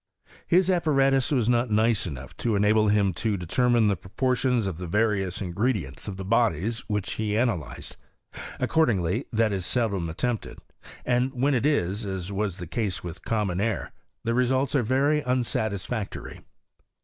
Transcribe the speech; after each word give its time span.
His 0.47 0.71
apparatus 0.71 1.31
was 1.31 1.47
not 1.47 1.69
nice 1.69 2.07
enough 2.07 2.35
to 2.37 2.55
enable 2.55 2.87
him 2.87 3.13
to 3.21 3.37
de 3.37 3.45
termine 3.45 3.87
the 3.87 3.95
proportions 3.95 4.65
of 4.65 4.79
the 4.79 4.87
various 4.87 5.43
ingredients 5.43 6.07
of 6.07 6.17
the 6.17 6.25
bodies 6.25 6.79
which 6.87 7.11
he 7.13 7.37
analyzed: 7.37 7.97
accordingly 8.59 9.25
that 9.31 9.53
is 9.53 9.63
seldom 9.63 10.09
attempted; 10.09 10.57
and 11.05 11.31
when 11.39 11.53
it 11.53 11.67
is, 11.67 12.03
as 12.03 12.31
was 12.31 12.57
the 12.57 12.65
case 12.65 13.03
with 13.03 13.23
common 13.23 13.61
air, 13.61 13.91
the 14.23 14.33
results 14.33 14.73
are 14.73 14.81
very 14.81 15.21
unsatisfactory. 15.23 16.41